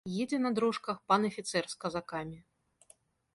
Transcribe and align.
Едзе 0.21 0.37
на 0.45 0.51
дрожках 0.59 0.97
пан 1.13 1.21
афіцэр 1.29 1.63
з 1.75 1.79
казакамі. 1.85 2.39